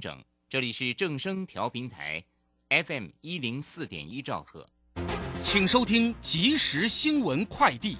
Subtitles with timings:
[0.00, 0.16] 整，
[0.48, 2.24] 这里是正声调频台
[2.68, 4.66] ，FM 一零四点一兆赫，
[5.42, 7.96] 请收听即时新闻快递。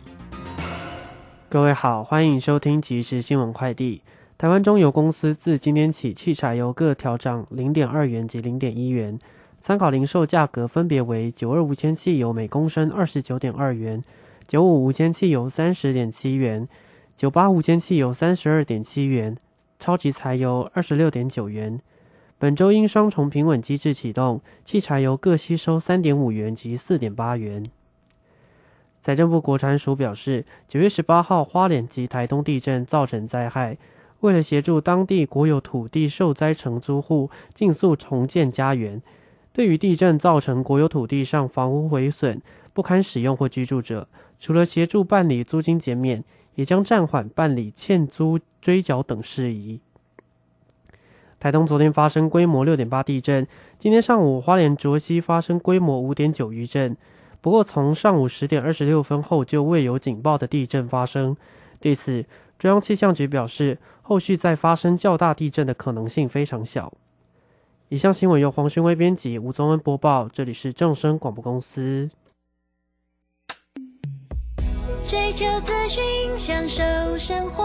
[1.48, 4.02] 各位好，欢迎收听即时新闻快递。
[4.36, 9.18] 台湾中油公司自今天起，汽柴油各调涨零点二元及零点一元，
[9.60, 14.02] 参考零售价格分别为九二无铅汽油每公升二十九点二元，
[14.46, 16.68] 九五无铅汽油三十点七元，
[17.16, 19.36] 九八无铅汽油三十二点七元。
[19.80, 21.80] 超级柴油二十六点九元，
[22.40, 27.68] 本周因双重平稳机制启动，汽柴油各吸收三点五元及四点八元。
[29.02, 33.76] 财政部国产署表示，九月十八号花莲及台东地震造成灾害，
[34.20, 39.02] 为了协助当地国有土地受灾承租户尽速重建家园，
[39.52, 42.40] 对于地震造成国有土地上房屋毁损
[42.72, 44.06] 不堪使用或居住者，
[44.38, 46.22] 除了协助办理租金减免。
[46.54, 49.80] 也将暂缓办理欠租追缴等事宜。
[51.40, 53.46] 台东昨天发生规模六点八地震，
[53.78, 56.96] 今天上午花莲卓溪发生规模五点九余震。
[57.40, 61.36] 不过从上午十点二十六分后就未有警报的地震发生。
[61.80, 62.24] 对此，
[62.58, 66.92] 中央气象局表示，后续再发生较大地震的可能性非常小。
[67.88, 72.10] 以上新闻由黄勋威编辑，吴宗恩播报，这里是正声广播公司。
[75.06, 76.04] 追求资讯，
[76.36, 76.82] 享受
[77.16, 77.64] 生活。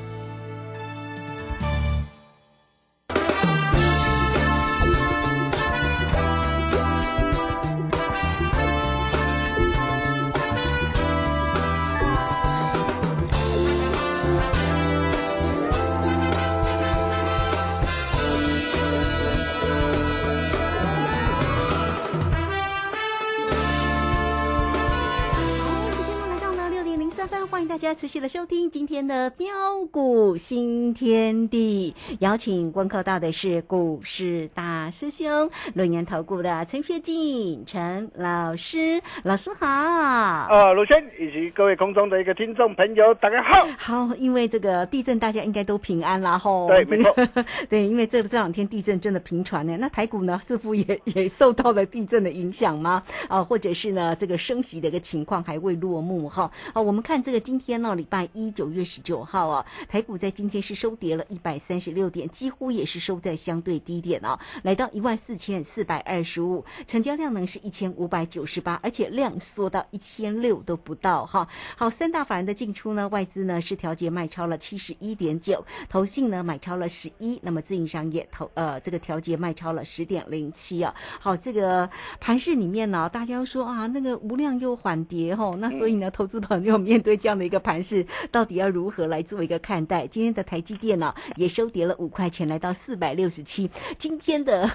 [27.81, 29.47] 家持续的收听今天的标
[29.89, 39.65] 股新天地，邀请观看到的是股市大师兄龙年投顾的陈学进陈老师，老师好。
[39.65, 43.67] 啊，鲁轩以及各位空中的一个听众朋友，大家好。
[43.79, 46.67] 好，因为这个地震，大家应该都平安了吼。
[46.67, 47.15] 对，没错。
[47.67, 49.75] 对，因为这这两天地震真的频传呢。
[49.79, 53.01] 那台股呢，似乎也也受到了地震的影响吗？
[53.27, 56.51] 啊，或者是呢，这个升息的一个情况还未落幕哈。
[56.73, 57.61] 啊，我们看这个今。
[57.61, 71.47] 天呢，礼拜一九月十九号啊，台股在今天是收跌了一百三十六点，几乎也是收在相对低点哦，来到一万四千四百二十五，成交量呢是一千五百九十八，而且量缩到一千六都不到哈。
[71.77, 80.93] 好，三大法人的进出呢，外资呢是调节卖超了七十一点九，投信呢买超了十一，那么自营商也投呃这个调节卖超了十点零七啊。
[81.19, 81.89] 好，这个
[82.19, 90.05] 盘市里面呢，大家说啊，那个无量又缓跌吼，那所以呢，投资朋友面对这样的一个盘势到底要如何来做一个看待？
[90.07, 93.69] 今天的台积电呢也收跌了五块钱，来到四百六十七。
[93.97, 94.69] 今天的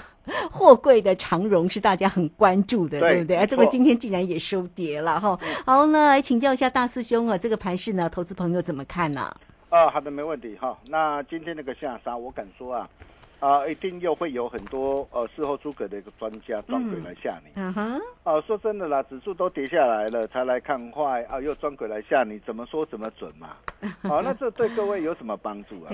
[0.51, 3.47] 货柜的长荣是大家很关注的，对不对？
[3.47, 5.39] 这个今天竟然也收跌了哈。
[5.67, 9.31] 好，那来请教一下大师兄啊，这个盘势呢，投资朋友怎么看呢？
[9.69, 10.79] 啊，好的，没问题哈。
[10.89, 12.89] 那今天那个下杀，我敢说啊。
[13.39, 17.51] 啊，一定又会有很多呃事后诸葛的一个专家装鬼来吓你。
[17.57, 18.01] 嗯哼。
[18.25, 23.57] 啊，说真的啦，指数都跌下来了，才来看坏啊，又装鬼来吓你，怎么说怎么准嘛？
[24.03, 25.93] 好，那这对各位有什么帮助啊？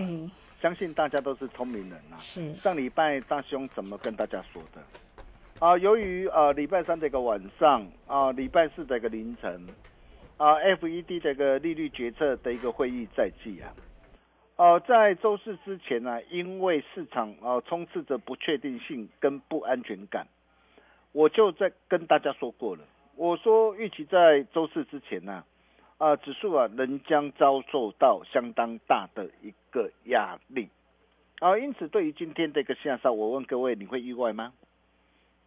[0.63, 2.17] 相信大家都是聪明人呐。
[2.19, 2.53] 是。
[2.55, 4.81] 上礼拜大兄怎么跟大家说的？
[5.59, 9.67] 啊，由于呃礼拜三的一个晚上啊，礼拜四的一个凌晨
[10.37, 13.71] 啊，FED 这个利率决策的一个会议在即啊。
[14.63, 20.25] 呃，在周四之前呢，因为市场呃充斥着不确定性跟不安全感，
[21.11, 22.85] 我就在跟大家说过了，
[23.17, 25.43] 我说预期在周四之前呢，
[25.99, 30.69] 啊，指数啊仍将遭受到相当大的一个压力，
[31.41, 34.53] 啊，因此对于今天的一个下杀，我问各位，你会意外吗？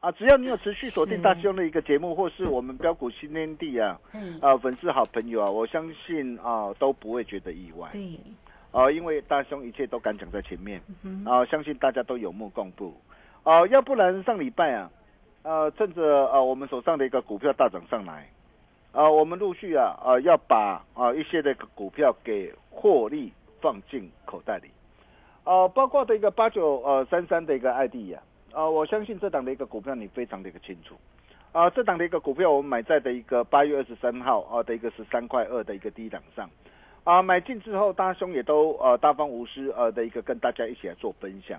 [0.02, 3.98] 啊，只要你有持续锁定大兄的一个节目，或是我们标股新天地啊，
[4.42, 7.90] 啊，粉丝好朋友啊，我相信啊都不会觉得意外。
[7.94, 8.20] 对，
[8.76, 10.82] 啊，因为大兄一切都敢讲在前面，
[11.26, 12.94] 啊，相信大家都有目共睹。
[13.44, 14.92] 啊，要不然上礼拜啊，
[15.44, 18.28] 呃，趁着呃我们手上的一个股票大涨上来，
[18.92, 23.32] 啊，我们陆续啊啊要把啊一些的股票给获利
[23.62, 24.70] 放进口袋里，
[25.46, 28.20] 啊，包括的一个八九呃三三的一个 ID 呀。
[28.52, 30.96] 啊，我相信这档的一个股票你非常的一个清楚，
[31.52, 36.50] 啊，这档的一个股票我们买在的一个八月二十三号啊的一个十三块二的一个低档上，
[37.06, 41.58] 啊，买进之后大兄也都呃大方无私呃的一个跟大家一起来做分享，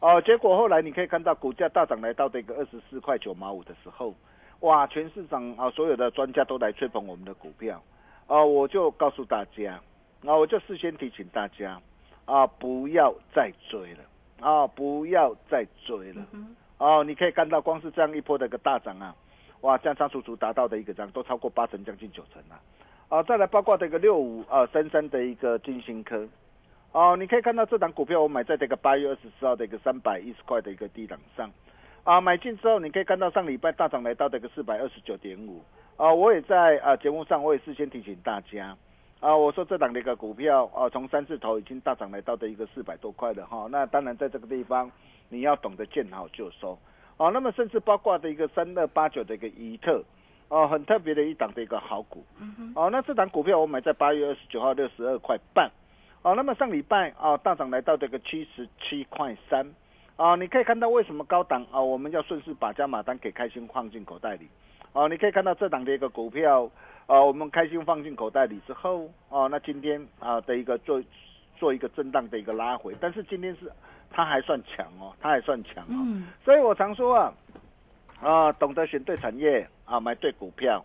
[0.00, 4.14] 啊，结果后来你可以看到股价大涨来到的一个二十四块九毛五的时候，
[4.60, 7.82] 哇，全市场啊所有的专家都来吹捧我们的股票，
[8.26, 9.78] 啊，我就告诉大家，
[10.24, 11.78] 啊，我就事先提醒大家，
[12.24, 13.98] 啊，不要再追了。
[14.40, 16.22] 啊，不要再追了。
[16.76, 19.14] 哦，你可以看到，光是这样一波的一个大涨啊，
[19.62, 22.60] 哇，这样仓储足达到的一个涨，都超过八成，将近九成了。
[23.08, 26.26] 啊，再来包括这个六五啊三三的一个金星科，
[26.92, 31.50] 哦，你可以看到这档股票我买在这个八月二十四号的一个三百一十块的一个低档上，
[32.02, 35.62] 啊，买进之后你可以看到上礼拜大涨来到这个四百二十九点五，
[35.96, 38.76] 啊，我也在啊节目上我也事先提醒大家。
[39.20, 43.66] 啊，我说这档的一个股票啊，从三字头已经大涨来到的一个四百多块了哈。
[43.70, 44.90] 那当然在这个地方，
[45.30, 46.78] 你要懂得见好就收。
[47.16, 50.02] 哦，那么甚至包括的一个三二八九的一个怡特，
[50.48, 52.24] 哦，很特别的一档的一个好股。
[52.74, 55.70] 哦，那这档股票我买在八月二十九号六十二块半。
[56.22, 59.66] 哦，那么上礼拜啊大涨来到这个七十七块三。
[60.16, 64.48] 啊，你可以看到为什么高档啊，我们要顺势把加码单给开心放进口袋里。
[64.92, 66.70] 哦，你可以看到这档的一个股票。
[67.06, 71.02] 啊，我们开心放进口袋里之后，哦，那今天啊的一个做
[71.54, 73.70] 做一个震荡的一个拉回，但是今天是
[74.10, 76.00] 它还算强哦，它还算强哦，
[76.42, 77.34] 所以我常说啊，
[78.22, 80.84] 啊，懂得选对产业啊，买对股票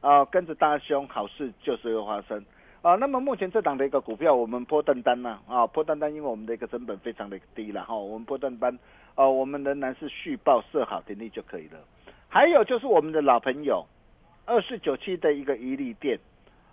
[0.00, 2.44] 啊，跟着大兄，好事就是会发生
[2.82, 2.94] 啊。
[2.96, 8.78] 那么目前这档的一个股票，我们破单单呢啊，破单单，因为我们的一个成本非常的低了哈，我们破单单，
[9.14, 11.78] 哦，我们仍然是续报设好停利就可以了。
[12.28, 13.86] 还有就是我们的老朋友。
[14.46, 16.18] 二四九七的一个伊利店，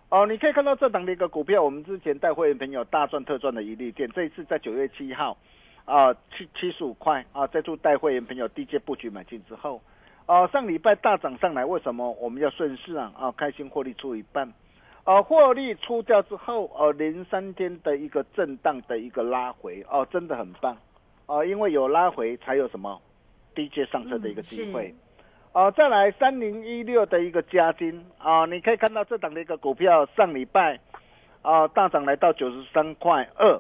[0.10, 5.38] 哦，你可以看到这档的一个股票，我们之前带会员朋友大赚特赚的一利店，这一次在九月七号，
[5.86, 9.80] 啊七七十五块啊，在做带会员朋友低阶布局买进之后，
[10.28, 13.12] 啊上礼拜大涨上来，为什么我们要顺势啊？
[13.18, 14.54] 啊开心获利出一半，
[15.06, 20.78] 啊获利出掉之后，呃连三天的一个震荡的一个拉回，哦真的很棒，
[21.28, 23.02] 啊因为有拉回才有什么
[23.56, 24.94] 低阶上车的一个机会。
[25.54, 30.78] 哦，再来三零一六的一个加金啊，你可以看到这档的一个股票上礼拜
[31.42, 33.60] 啊大涨来到九十三块二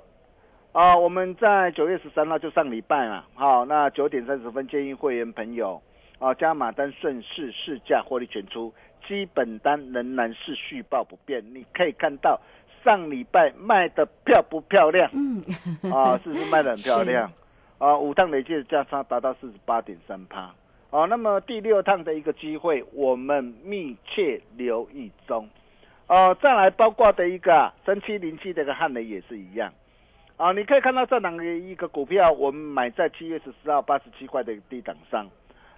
[0.74, 5.82] 啊，我们在九月十三号就上礼拜嘛，好，那九点三十分建议会员朋友
[6.20, 8.74] 啊加码单顺势试价获利全出，
[9.08, 12.40] 基本单仍然是续报不变，你可以看到
[12.84, 15.10] 上礼拜卖的漂不漂亮？
[15.14, 17.32] 嗯，啊，是不是卖的很漂亮？
[17.78, 20.52] 啊，五趟累计的价差达到四十八点三趴。
[20.90, 25.48] 哦，那么第六趟的一个机会，我们密切留意中。
[26.08, 29.72] 哦，再来包括的一个三七零七的一个汉雷也是一样。
[30.38, 35.28] 啊，你可以看到这两个一个股票，我们买在七月十四号八十七块的一个低档上，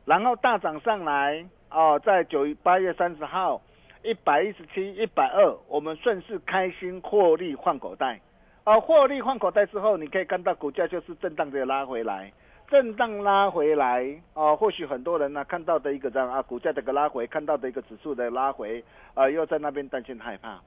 [0.10, 1.46] 然后大涨上来。
[1.70, 3.62] 哦，在九八月三十号
[4.04, 8.20] 一百一十七、一百二，我们顺势开心获利换口袋。
[8.64, 12.34] 啊，获利换口袋之后，你可以看到股价就是震荡的拉回来。
[12.72, 20.60] 震荡拉回来啊，或许很多人呢看到的一个这样啊，股价的一个拉回，看到的一个指数的拉回啊，又在那边担心害怕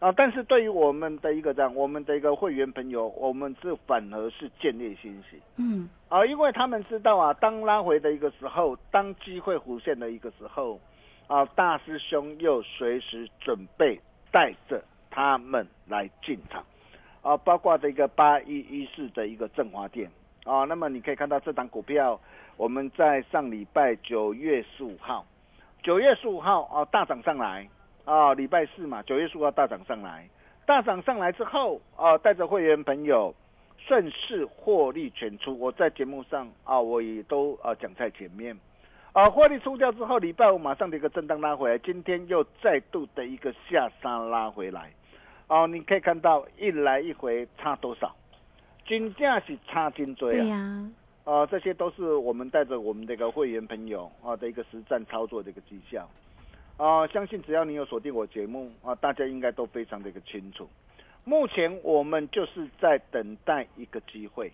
[0.00, 0.10] 啊。
[0.10, 10.80] 但是对于我们的一个这样，我们的一个会员朋友，我们是反而是建立信心，嗯啊，因为他们知道啊，当拉回的一个时候，当机会浮现的一个时候
[11.28, 14.00] 啊，大师兄又随时准备
[14.32, 16.64] 带着他们来进场
[17.22, 20.10] 啊，包括这个八一一四的一个振华店。
[20.46, 22.18] 啊，那么你可以看到这档股票，
[22.56, 25.22] 我们在上礼拜九月十五号，
[25.82, 27.68] 九月十五号啊大涨上来
[28.04, 30.28] 啊，礼拜四嘛，九月十五号大涨上来，
[30.66, 33.34] 大涨上来之后啊，带着会员朋友
[33.76, 35.58] 顺势获利全出。
[35.58, 38.56] 我在节目上啊，我也都啊讲在前面
[39.12, 44.92] 啊，获利出掉之后，礼拜五马上的一个震荡拉回来，今天又再度的一个下杀拉回来。
[45.48, 48.14] 哦，你可以看到一来一回差多少？
[48.84, 50.36] 均价是差金追啊。
[50.36, 50.90] 对呀。
[51.24, 56.08] 啊，这些都是我们带着我们这个会员朋友啊的一个实战操作的一个绩效。
[56.80, 60.66] 啊，相信只要你有锁定我节目啊，大家应该都非常的一个清楚。
[61.24, 64.50] 目前我们就是在等待一个机会，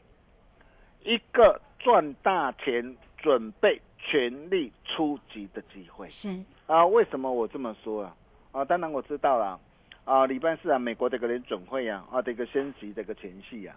[1.05, 6.11] 一个赚大钱、准备全力出击的机会。
[6.11, 8.17] 是啊，为什么我这么说啊？
[8.51, 9.61] 啊，当然我知道了。
[10.05, 13.77] 啊，礼拜四啊，美国的一个联准会啊，啊的一个升息的一个前戏啊。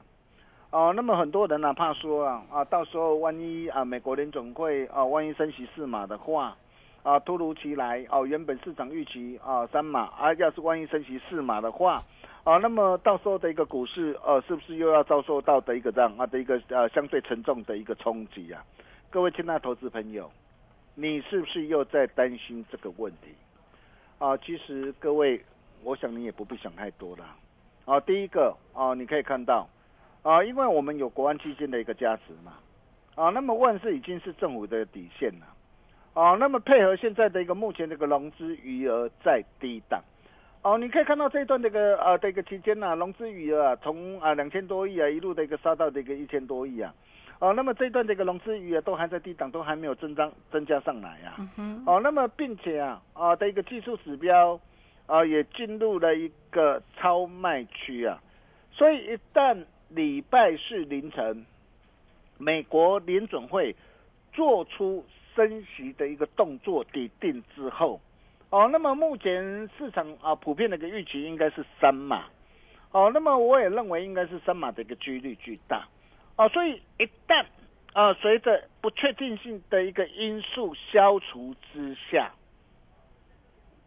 [0.72, 6.58] 哦，那么很多人呢怕说啊，啊，到时候万一啊，美国联总会啊，万一升息四码的话。
[7.10, 12.00] 啊，突如其来哦，原本市场预期啊三码啊，要是万一升息四码的话，
[12.44, 18.64] 啊，那么到时候的一个股市呃，是不是又要遭受到的一个这样啊的一个呃相对沉重的一个冲击啊？
[19.10, 20.30] 各位亲爱的投资朋友，
[20.94, 23.34] 你是不是又在担心这个问题？
[24.20, 25.44] 啊，其实各位，
[25.84, 27.26] 我想你也不必想太多了。
[27.86, 29.68] 啊，第一个啊，你可以看到
[30.22, 32.54] 啊，因为我们有国安基金的一个加持嘛，
[33.16, 35.48] 啊，那么万事已经是政府的底线了。
[36.16, 40.04] 哦，那么配合现在的一个目前这个融资余额在低档，
[40.64, 46.94] 哦，你可以看到这一段这个呃的一个期间呢，融资余额啊从啊两千多亿啊一路的一个杀到这个一千多亿啊，
[47.40, 51.38] 哦，那么这一段这个融资余额都还在低档，都还没有增长增加上来啊，
[51.86, 54.60] 哦，那么并且啊啊的一个技术指标
[55.06, 58.20] 啊也进入了一个超卖区啊，
[58.74, 61.46] 所以一旦礼拜四凌晨
[62.38, 63.74] 美国联准会
[64.34, 65.06] 做出。
[65.40, 68.02] 升息的一个动作底定之后，
[68.50, 72.26] 哦，那么目前市场啊普遍的一个预期应该是三码，
[72.92, 75.88] 哦，那么我也认为应该是三码的一个几率巨大，
[76.36, 77.46] 哦，所以一旦
[77.94, 82.34] 啊随着不确定性的一个因素消除之下，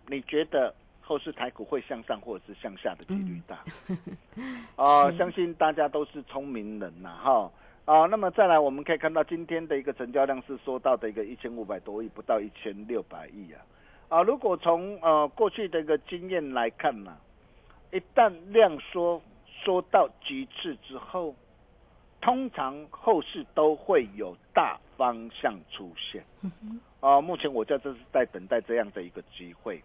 [0.06, 3.62] 你觉得后市台股会向上或者是向下的几率大？
[4.76, 7.52] 哦， 相信大家都是聪明人呐，哈。
[7.84, 13.60] 啊，那么再来，我们可以看到今天的一个成交量是缩到的一个一千五百多亿，不到一千六百亿啊。
[14.08, 17.16] 啊，如果从呃过去的一个经验来看呢，
[17.90, 21.34] 一旦量缩缩到极致之后，
[22.20, 26.22] 通常后市都会有大方向出现。
[27.00, 29.82] 啊，目前我在这是在等待这样的一个机会，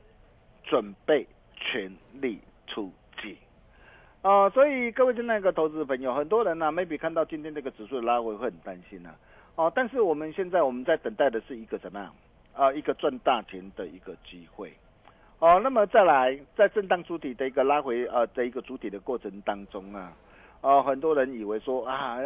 [0.63, 1.25] 准备
[1.55, 2.91] 全力出
[4.27, 9.09] 啊，所以各位的那个投资朋友，很多人呢，maybe 看到今天这个指数的拉回会很担心呢。
[9.55, 12.11] 哦，但是我们现在我们在等待的是一个什么？
[12.53, 14.73] 啊，一个赚大钱的一个机会。
[15.39, 20.11] 哦，那么再来，在震荡主体的一个拉回呃的一个主体的过程当中啊，
[20.59, 22.17] 哦，很多人以为说啊，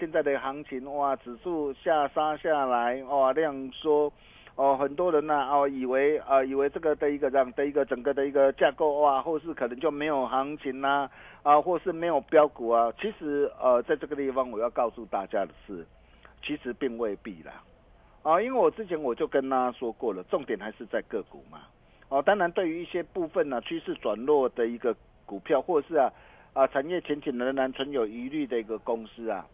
[0.00, 4.12] 现在的行情哇，指数下杀下来哇，量缩。
[4.56, 11.10] 哦，很多人呢，哦，以为啊，以为这个的一个这样的一个整个的一个架构哇，后市可能就没有行情啦，
[11.42, 12.90] 啊，或是没有标股啊。
[12.98, 15.84] 其实呃，在这个地方我要告诉大家的是，
[16.42, 17.62] 其实并未必啦，
[18.22, 21.60] 啊，因为我之前我就跟大家说过了，重点还是在个股嘛。
[22.08, 24.96] 哦，当然对于一些部分呢趋势转弱的一个
[25.26, 26.10] 股票，或是啊
[26.54, 29.44] 啊产业前景仍然存有疑虑的一个公司啊。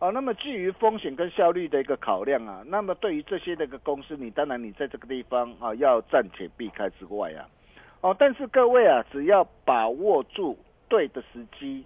[0.00, 7.46] 哦，那么基于风险跟效率的一个考量啊，那么对于这些那个公司，你当然你在这个地方啊要暂且避开之外啊，
[8.00, 11.84] 哦，但是各位啊，只要把握住对的时机，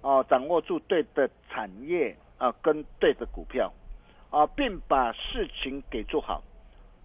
[0.00, 3.72] 哦，掌握住对的产业啊跟对的股票，
[4.30, 6.42] 啊，并把事情给做好。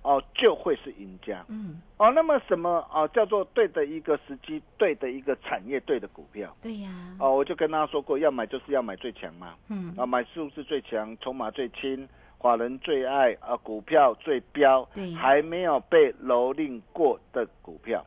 [0.08, 1.44] 哦，就会是赢家。
[1.50, 6.56] 嗯，哦，那么什么啊叫做对的一个时机，对的一个产业，对的股票？
[6.62, 6.90] 对呀。
[7.20, 9.56] 哦，我就跟大家说过，要买就是要买最强嘛。
[9.68, 9.94] 嗯。
[9.98, 14.88] 啊，买数字最强，筹码最轻，华人最爱啊，股票最标，
[15.18, 18.02] 还没有被蹂躏过的股票。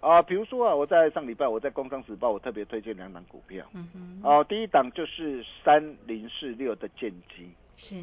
[0.00, 3.66] 啊， 比如说啊，我在上礼拜我在《工商时报》我特别推荐两档股票。
[3.74, 4.20] 嗯哼。
[4.24, 7.50] 哦，第一档就是三零四六的剑机。
[7.76, 8.02] 是。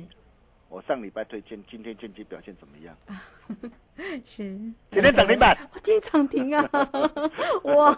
[0.75, 2.94] 我上礼拜推荐，今天剑机表现怎么样？
[4.25, 4.44] 是，
[4.91, 6.70] 今天涨停板， 今天涨停啊！
[7.63, 7.98] 哇，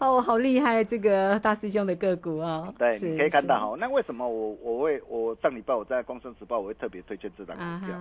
[0.00, 2.74] 哦，好厉害，这个大师兄的个股啊！
[2.76, 3.76] 对，你可以看到哈。
[3.78, 7.96] 那为什么我我会我上礼拜我在《工商时报》我会特别推荐这档股票？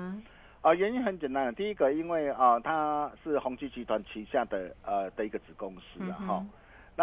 [0.61, 6.45] 啊，原因很简单，第一个，因为啊，它是宏基集团旗下的呃的一个子公司啊，哈。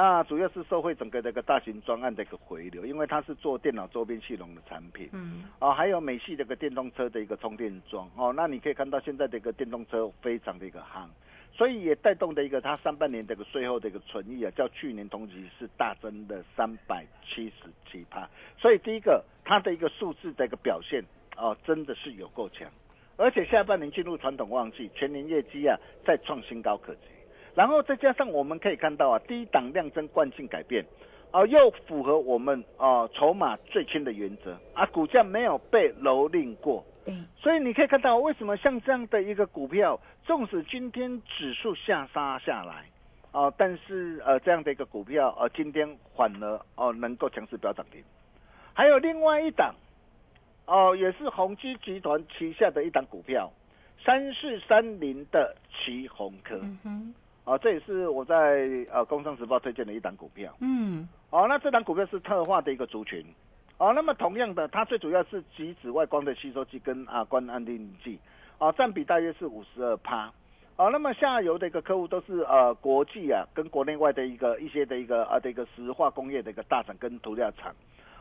[0.00, 11.08] 那主要是受惠整个这个大型专案的一个回流，因为它是做电脑周边系统的产品，嗯，哦，还有美系这个电动车的一个充电桩，哦，那你可以看到现在的一个电动车非常的一个夯，
[11.52, 21.02] 所以也带动的一个它上半年这个税后的一个存益啊，较去年同期是大增的三百七十七趴，所以第一个它的一个数字的一个表现
[21.36, 22.70] 哦，真的是有够强，
[23.16, 25.76] 而且下半年进入传统旺季，全年业绩啊
[26.06, 27.00] 再创新高可及。
[27.58, 30.84] 然后再加上我们可以看到啊，低档量增惯性改变，
[31.32, 36.84] 啊，又符合我们啊筹码最轻的原则啊，股价没有被蹂躏过。
[37.04, 42.84] 对，所以你可以看到，为什么像这样的一个股票，纵使今天指数下杀下来，
[43.32, 48.00] 啊，但是呃这样的一个股票，呃今天反而哦能够强势飙涨停。
[48.72, 49.74] 还有另外一档，
[50.66, 53.50] 哦也是宏基集团旗下的一档股票，
[54.04, 56.60] 三四三零的旗宏科。
[57.48, 58.36] 啊，这也是我在
[58.92, 60.54] 呃《工商时报》推荐的一档股票。
[60.60, 63.24] 嗯，哦，那这档股票是特化的一个族群。
[63.78, 68.18] 哦，那么同样的，它最主要是极紫外光的吸收器跟啊光安定剂。
[68.58, 70.30] 啊，占比大约是五十二趴。
[70.76, 77.74] 哦，那么下游的一个客户都是呃国际啊跟国内外的一个一些的一个啊的一个石化工业的一个大厂跟涂料厂。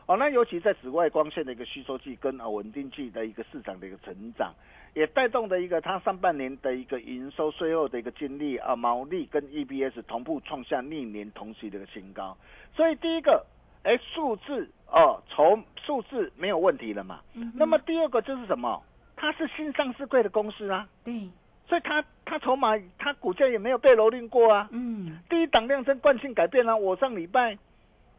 [0.08, 4.52] 哦，那尤其在紫外光线的一个吸收器跟啊稳定器的一个市场的一个成长。
[4.94, 12.34] 也带动的一个，它上半年的一个营收、税后的一个净利啊，毛利跟 EPS 同步创下历年同期的一个新高。
[12.74, 13.44] 所以第一个，
[13.82, 17.20] 哎，数字哦，从数字没有问题了嘛。
[17.54, 18.82] 那么第二个就是什么？
[19.14, 20.88] 它是新上市贵的公司啊。
[21.04, 21.28] 对。
[21.68, 24.68] 所以它它筹码它股价也没有被蹂躏过啊。
[24.72, 25.18] 嗯。
[25.28, 26.74] 第一档量增惯性改变了。
[26.74, 27.56] 我上礼拜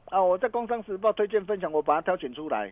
[0.10, 2.72] 啊，我在《工商时报》推荐分享，我把它挑选出来。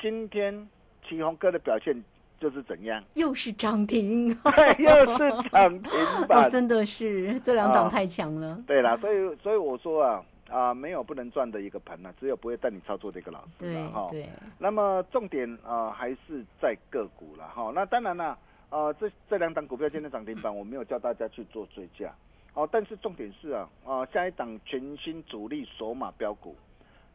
[0.00, 0.68] 今天
[1.06, 2.02] 祁宏哥的表现。
[2.40, 3.04] 就是怎样？
[3.12, 5.92] 又是涨停， 对，又是涨停
[6.26, 8.58] 板，真的是这两档太强了。
[8.66, 14.08] 对啦，所以所以我说啊啊，没有不能赚的一个盘呐，只有不会带你操作的一个老师了哈。
[14.10, 17.70] 对，那么重点啊还是在个股了哈。
[17.74, 18.38] 那当然了
[18.70, 22.10] 啊，这这两档股票今天涨停板，我没有叫大家去做追加
[22.54, 22.68] 哦。
[22.70, 26.56] 但是重点是啊啊，下一档全新主力索马标股，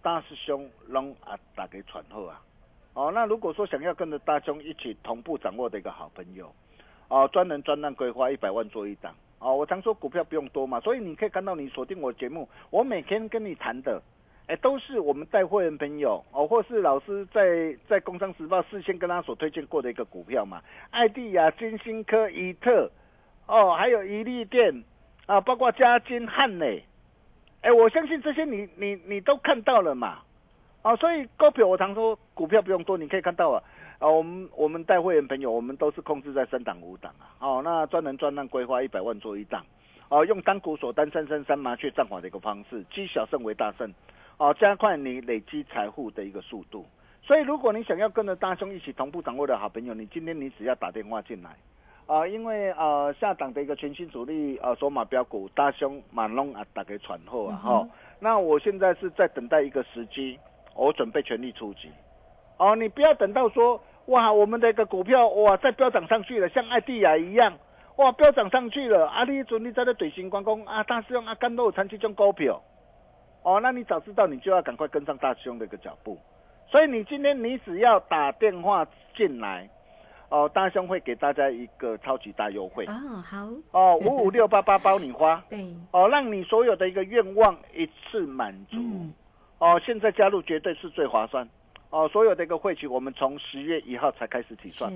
[0.02, 2.42] 大师兄让啊打给传后啊。
[2.94, 6.50] 哦，那如果说想要跟着大兄一起同步掌握的一个好朋友，
[7.10, 14.02] 哦，专人专案规划一百万做一档，哦，我常说股票不用多嘛，所以你可以看到你锁定我节目，我每天跟你谈的，
[14.48, 22.90] 哎，都是我们带会员朋友哦，或是老师在在工商时报事先跟他所推荐过的一个股票嘛，艾地亚、金星科、伊特，
[23.46, 24.74] 哦，还有伊利电
[25.26, 26.84] 啊，包括嘉金、汉磊，
[27.62, 30.20] 哎，我相信这些你你你都看到了嘛。
[30.82, 33.64] 啊，所以股票我常说股票不用多，你可以看到啊，
[33.98, 39.66] 啊，我们我们带会员朋友，我们都是控制在三档五档啊，哦，那专人专案规划一百万做一档，
[40.10, 43.92] 哦，用单股锁单三三三麻雀战法的一个方式，积小胜为大胜，
[44.38, 46.86] 哦，加快你累积财富的一个速度。
[47.24, 51.50] 所以如果你想要跟着大兄一起同步掌握的好朋友，你今天你只要打电话进来，
[52.08, 57.88] 啊，因为呃下档的一个全新主力呃索马标股大兄马龙啊打给喘后啊，哈，
[58.20, 60.40] 那我现在是在等待一个时机。
[60.78, 61.90] 我准备全力出击，
[62.58, 67.58] 哦，你不要等到说哇，我们的一个股票哇再飙涨上去了，像艾地亚一样，
[67.96, 72.62] 哇飙涨上去了，阿里准你在那怼新关公啊，大师兄阿甘都有参这种股票，
[73.44, 76.20] 哦，那你早知道你就要赶快跟上大师兄的一个脚步，
[76.68, 79.70] 所以你今天你只要打电话进来，
[80.30, 88.78] 哦，大兄会给大家一个超级大优惠，哦好，哦五五六八八 包你花，对，哦让你所有的一个愿望一次满足。
[89.58, 91.48] 哦，现在加入绝对是最划算，
[91.90, 94.92] 哦，所有的一个会期我们从十月一号才开始起算，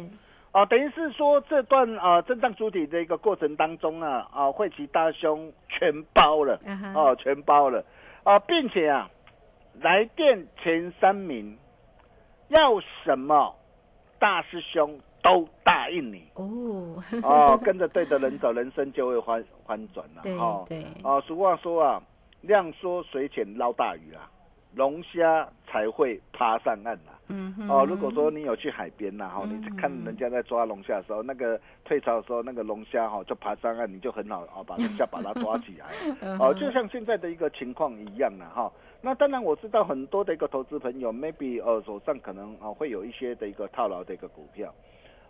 [0.52, 6.60] 哦，等于是说这段啊震荡主体的一个过程当中啊，啊会期大兄全包了，
[6.94, 7.82] 哦，全包了，
[8.24, 9.10] 啊，并且啊
[9.80, 11.58] 来电前三名
[12.50, 13.56] 要什么
[14.20, 22.02] 大师兄都答应你哦， 哦，跟着对的人走，人生就会翻翻转了，哦，对，哦，俗话说啊，
[22.42, 24.30] 量缩水浅捞大鱼啊。
[24.76, 27.12] 龙虾才会爬上岸呐。
[27.28, 35.88] 嗯哦，如果说你有去海边呐，哈，你看人家在抓龙虾的时候，那个退潮的时候，那个龙虾哈就爬上岸，你就很好哦，把龙虾 把它抓起来。
[36.38, 38.72] 哦，就像现在的一个情况一样呢，哈。
[39.02, 44.72] 那当然我知道很多的一个投资朋友，maybe 呃手上可能啊会有一些的一个套牢的一个股票。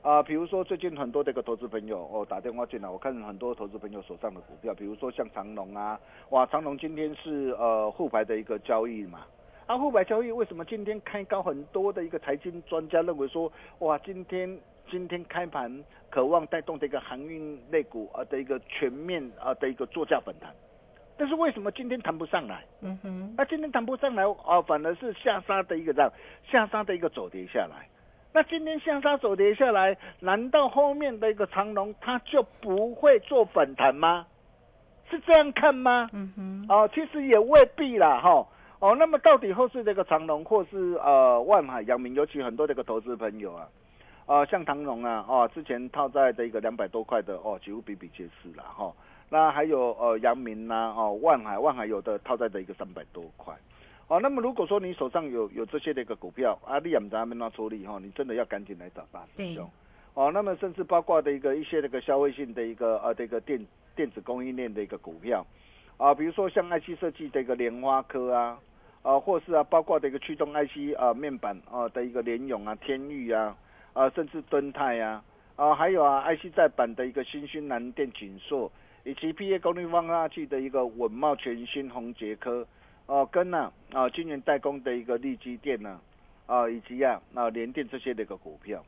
[0.02, 9.26] 啊，比如说最近很多的一个投资朋友哦打电话进来，我看很多投资朋友手上的股票，比如说像长隆啊，哇，长隆今天是呃沪牌的一个交易嘛，
[9.66, 11.44] 啊沪牌交易为什么今天开高？
[11.44, 14.58] 很多的一个财经专家认为说，哇，今天
[14.90, 20.50] 今天开盘渴望带动的一个航运类股啊的一个全面啊的一个作价反弹，
[21.18, 22.64] 但是为什么今天谈不上来？
[22.80, 26.10] 嗯哼，那今天谈不上来啊，反而是下杀的一个样，
[26.50, 27.86] 下杀的一个走跌下来。
[28.32, 34.26] 那今天向杀走跌下来，难道后面的一个长龙它就不会做反弹吗？
[35.10, 36.08] 是这样看吗？
[36.14, 38.46] 嗯哼，哦，其实也未必啦，哈，
[38.80, 43.68] 哦，那么到底后市这个长龙或是呃万海、阳明，尤其很多这个投资朋友啊，
[44.28, 48.94] 啊，像长龙啊，哦，之前套在的一个两百多块的哦，几乎比比皆是了，哈。
[49.32, 53.56] 那还有呃阳明呐，哦，万海，万海有的套在的一个三百多块。
[54.10, 59.70] 哦，那么如果说你手上有有这些的一个股票，啊，你也不知道怎么处理哈，你真的要赶紧来找大师兄。
[60.16, 63.64] 哦，那么甚至包括的一个一些那个消费性的一个呃这个电
[63.96, 65.46] 电子供应链的一个股票，
[65.98, 68.60] 啊，比如说像 IC 设计的一个莲花科啊，
[69.04, 73.56] 啊，或是啊包括的一个驱动 IC 啊面板啊的一个联咏啊天域啊，
[73.94, 75.24] 啊甚至敦泰啊，
[75.56, 78.72] 啊还有啊 IC 在版的一个新兴南电锦硕，
[79.04, 82.68] 以及 PA 功率放大器的一个稳茂全新宏杰科，
[83.10, 86.00] 哦跟呢啊晶圆代工的一个利基电呢，
[86.46, 88.86] 啊以及啊啊联电这些的一个股票。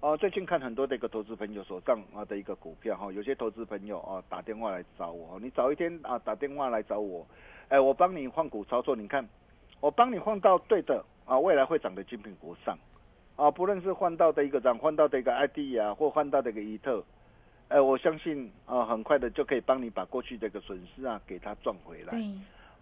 [0.00, 7.26] 哦，最近看很多的一个投资朋友手上啊的一个股票哈，有些投资朋友啊打电话来找我，你早一天啊打电话来找我，
[7.68, 9.26] 哎，我帮你换股操作，你看，
[9.80, 12.76] 我帮你换到对的啊，未来会涨的精品股上，
[13.36, 17.02] 啊，不论是换到的一个涨，换到的一个 ID 啊，或换到的一个伊特，
[17.68, 22.12] 哎，我相信啊，很快的就可以帮你把过去的一个损失啊给它赚回来。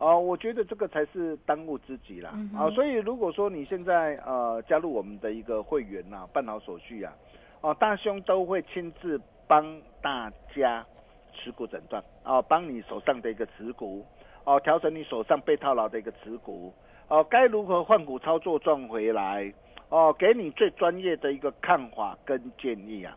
[0.01, 2.31] 啊，我觉得这个才是当务之急啦。
[2.57, 7.13] 啊，所以如果说你现在呃加入我们的一个会员呐，办好手续啊，
[7.61, 10.87] 哦，大兄都会亲自帮大家
[11.35, 14.03] 持股诊断啊，帮你手上的一个持股
[14.45, 16.73] 哦，调整你手上被套牢的一个持股
[17.09, 19.53] 哦，该如何换股操作赚回来
[19.91, 23.15] 哦，给你最专业的一个看法跟建议啊，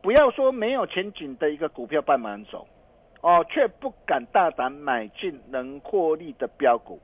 [0.00, 2.64] 不要说没有前景的一个股票半满手。
[3.22, 7.00] 哦，却不敢大胆买进能获利的标股，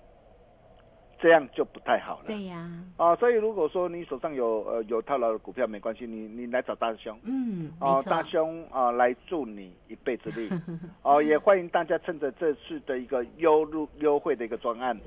[1.21, 2.25] 这样就不太好了。
[2.27, 2.69] 对呀。
[2.97, 7.17] 哦，所以如果说你手上有呃有套牢的股票，没关系，你你来找大师兄。
[7.23, 10.51] 嗯，哦，大兄啊，来助你一辈子力。
[11.03, 15.01] 哦，也欢迎大家趁着这次的一个优入优惠的一个专案，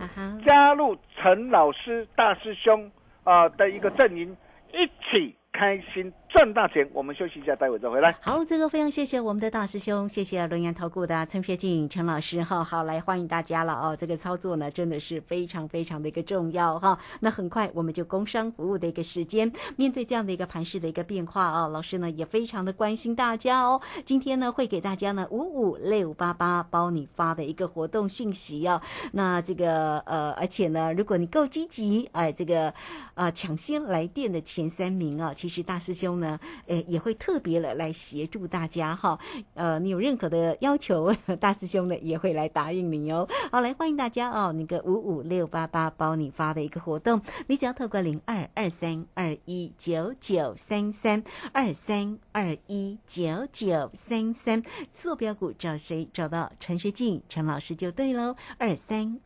[0.45, 2.89] 加入陈老师大师兄
[3.25, 4.35] 啊的一个阵营，
[4.71, 5.35] 一起。
[5.61, 8.15] 开心赚大钱，我们休息一下，待会再回来。
[8.19, 12.63] 好，这个非常谢谢我们的大师兄，谢谢龙岩投顾的陈学静陈老师哈。
[12.63, 13.95] 好，来欢迎大家了哦。
[13.95, 16.97] 这个操作呢，真的是非常非常的一个重要哈。
[17.19, 23.79] 那很快我们就工商服务的一个时间，面对这样的一个盘势的一个变化啊，老师呢也非常的关心大家哦。
[24.03, 28.81] 今天呢会给大家呢五五六八八包你发的一个活动讯息哦。
[29.11, 32.73] 那这个呃，而且呢，如果你够积极，哎，这个
[33.13, 35.31] 啊抢先来电的前三名啊。
[35.35, 39.19] 其实是大师兄呢，诶，也会特别的来协助大家哈。
[39.53, 43.27] 呃，你有任何的要求， 大师兄呢也会来答应你哦。
[43.51, 56.07] 好，来欢迎大家哦，那个五五六八八包你发的一个活动，你只要透过零二二三二一九九三三二三二一九九三三坐标股找谁？
[56.13, 58.35] 找到陈学静陈老师就对喽。
[58.57, 59.19] 二三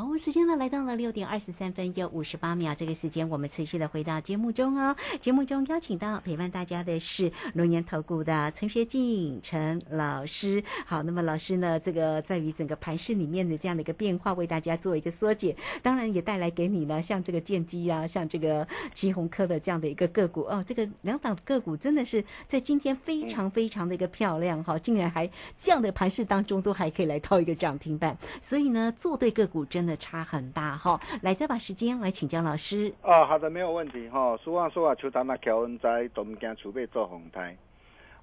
[0.00, 2.74] 好，时间呢来到了六点二十三分又五十八秒。
[2.74, 4.96] 这个时间我们持续的回到节目中哦。
[5.20, 10.64] 节目中邀请到陪伴大家的是龙年投顾的陈学静陈老师。
[10.86, 15.54] 好，那么老师呢，这个在于整个盘市里面的这样的一个变化，为大家做一个缩解。
[15.82, 20.64] 当然也带来给你呢，像这个剑基啊，像这个旗红科的这样的一个个股哦。
[20.66, 28.16] 这个两档个股真的是在今天非常非常的一个漂亮哈，竟然还这样的盘市当中都还可以来套一个涨停板。
[28.40, 29.84] 所以呢，做对个股真。
[29.89, 32.94] 的的差很大哈，来再把时间来请教老师。
[33.02, 34.36] 哦，好的，没有问题哈。
[34.36, 37.56] 俗话说啊，求他那乔恩在东江储备做红台。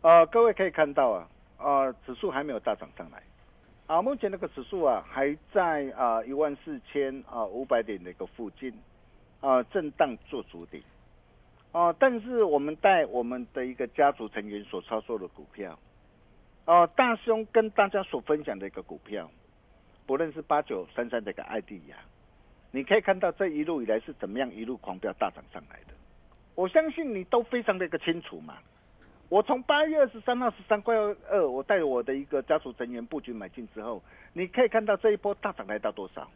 [0.01, 1.27] 呃，各位可以看到啊，
[1.57, 3.21] 呃，指数还没有大涨上来
[3.87, 4.01] 啊。
[4.01, 8.73] 目前那个指数啊，还在啊一万四千啊五百点的一个附近
[9.41, 10.81] 啊震荡做主顶
[11.73, 11.91] 啊。
[11.99, 15.77] 但是我们带我们的一个家族成员所操作的股票，
[16.65, 19.29] 哦，大兄跟大家所分享的一个股票。
[20.07, 21.97] 不论是八九三三这个艾迪亚，
[22.71, 25.93] 你可以看到这一路以来是怎么样一路狂飙大涨上来的。
[26.55, 28.57] 我相信你都非常的一个清楚嘛。
[29.29, 36.27] 我从八月二十三号十三块二，我带我的一个家族成员布局买进之后，你可以看到这一波大涨来到多少？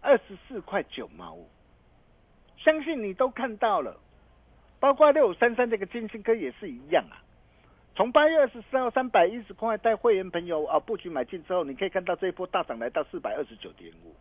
[0.00, 1.46] 二十四块九毛五。
[2.56, 3.94] 相信你都看到了，
[4.80, 7.21] 包括六五三三这个金星科也是一样啊。
[7.94, 14.14] 从八月二十四号三百一十块带会员朋友啊布局买进之后，你可以看到这一波大涨来到四百二十九点五。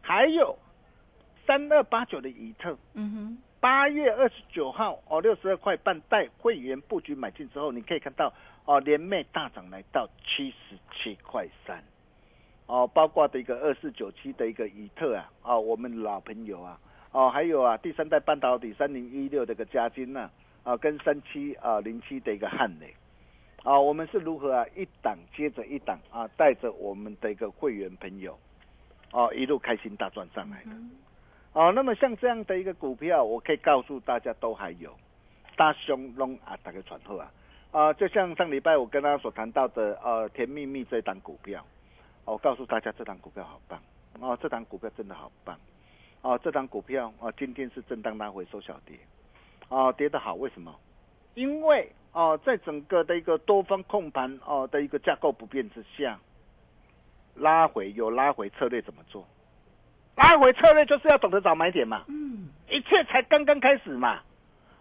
[0.00, 0.58] 还有
[1.46, 3.38] 三二八九的怡特，嗯哼。
[3.60, 11.80] 八月二十九号哦，六十二块半带会员布局买进之后，你可以看到哦，连袂大涨来到七十七块三，
[12.66, 16.76] 哦，包括的一个二四九七的一个以特啊，哦，我们老朋友啊，
[17.12, 20.28] 哦，还有啊，第三代半导体三零一六的一个嘉金呐，
[20.64, 22.92] 啊，跟三七啊零七的一个汉磊，
[23.64, 28.36] 啊，我们是如何啊一档接着一档啊，带着我们的一个会员朋友，
[29.12, 30.70] 哦，一路开心大赚上来的。
[31.52, 34.92] 哦，那么像这样的一个股票，我可以告诉大家都还有
[35.56, 37.30] 大熊龙啊，打个传呼啊，
[37.70, 41.64] 啊，就像上礼拜我跟大家所谈到的，呃，甜蜜蜜这档股票，
[42.24, 43.80] 我告诉大家这档股票好棒，
[44.18, 45.56] 哦，这档股票真的好棒，
[46.22, 48.98] 哦，这档股票啊，今天是震荡拉回收小跌，
[49.68, 50.74] 啊，跌得好，为什么？
[51.34, 56.18] 因为哦，在整个的一个多方控盘哦的一个架构不变之下，
[57.34, 59.26] 拉回有拉回策略怎么做？
[60.14, 64.20] 拉回策略就是要懂得找买点嘛，嗯，一切才刚刚开始嘛，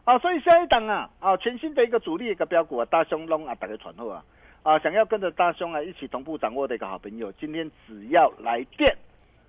[0.04, 4.26] 啊，所以下一档啊，啊，全新的一个主力一个标股啊，大兄龙啊，打个传后啊，
[4.64, 8.98] 啊，想要跟着大兄啊一起同步掌握的一个好朋友，今天只要来电，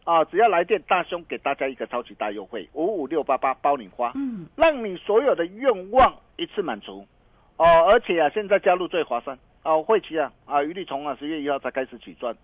[0.05, 7.07] 啊，只要来电，大兄给大家一个超级大优惠，五五六八八包你花，嗯，让你所有的愿望一次满足，
[7.57, 12.35] 哦，而且啊，现在加入最划算，啊，会期啊，啊，余力从啊十月一号才开始起赚。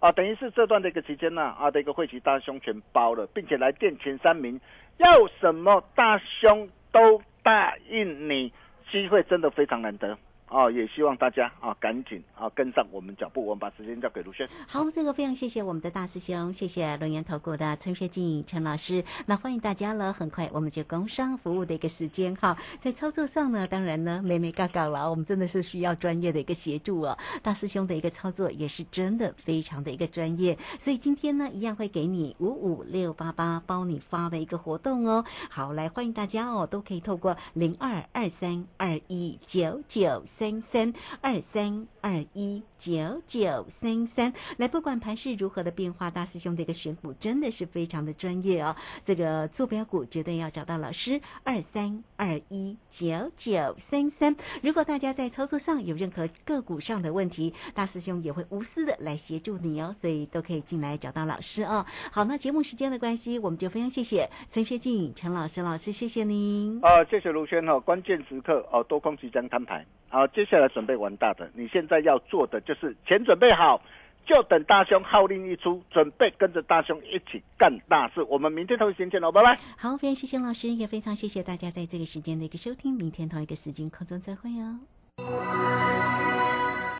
[0.00, 4.60] 啊，等于是这段的一个期间呢，啊的一个会期大胸全包了，并且来电前三名，
[4.98, 5.06] 要
[5.40, 8.52] 什么大胸都答应你，
[8.90, 10.18] 机会真的非常难得。
[10.48, 13.44] 哦，也希望大家啊，赶紧啊跟上我们脚步。
[13.44, 14.48] 我们把时间交给卢轩。
[14.68, 19.02] 好，这个非常谢谢我们的大师兄，谢谢龙岩投顾的陈学静陈老师。
[19.26, 27.18] 那欢迎大家了，很快我们就工商服务的一个时间哈，在操作上呢，当然呢，美美嘎嘎了，我们真的是需要专业的一个协助哦。
[27.42, 35.24] 大师兄的一个操作也是真的非常的一个专业，所以今天呢，一样会给你五五六八八包你发的一个活动哦。
[35.50, 40.22] 好，来欢迎大家哦，都可以透过零二二三二一九九。
[40.36, 48.76] 三三二三二一九九三三，来不管盘势如何的变化，大师兄的一个选股真的是非常的专业哦。
[49.02, 54.36] 这个坐标股绝对要找到老师二三二一九九三三。
[54.62, 61.86] 如果大家在操作上有任何个股上的问题，大师兄也会无私的来协助你哦，所以都可以进来找到老师哦。
[62.12, 66.78] 好，那节目时间的关系，我们就非常谢谢陈学静陈老师老师，谢谢您。
[66.82, 69.82] 啊，谢谢卢轩哈，关键时刻哦，多空即将摊牌。
[70.10, 71.50] 好，接下来准备玩大的。
[71.54, 73.80] 你现在要做的就是钱准备好，
[74.26, 78.22] 就等大兄号令一出，准备跟着大兄一起干大事。
[78.24, 79.58] 我们明天同一时间见喽，拜拜。
[79.76, 82.94] 好，非常谢谢老师，也非常谢谢大家在这个时间的一个收听。
[82.94, 84.78] 明天同一个时间空中再会哦。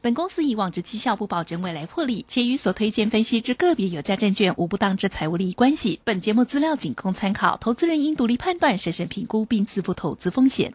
[0.02, 5.98] 本公司以往之绩效不保证未来获利，且与所推荐分析之个别有价证券无不当之财务利益关系。
[6.04, 10.74] 本节目资料仅供参考，投资人应独立判断、审慎评估并自负投资风险。